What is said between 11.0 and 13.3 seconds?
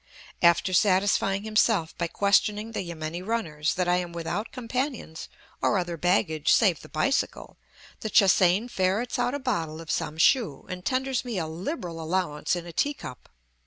me a liberal allowance in a tea cup.